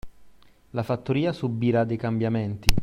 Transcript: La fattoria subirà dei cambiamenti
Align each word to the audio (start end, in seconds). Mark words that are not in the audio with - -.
La 0.71 0.81
fattoria 0.81 1.31
subirà 1.31 1.83
dei 1.83 1.95
cambiamenti 1.97 2.73